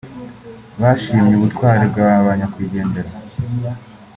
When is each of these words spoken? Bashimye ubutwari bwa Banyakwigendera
Bashimye 0.81 1.33
ubutwari 1.35 1.83
bwa 1.91 2.09
Banyakwigendera 2.25 3.11